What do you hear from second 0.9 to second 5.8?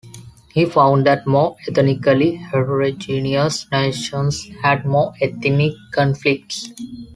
that more ethnically heterogeneous nations had more ethnic